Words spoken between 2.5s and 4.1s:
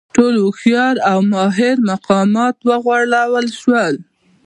وغولول شول.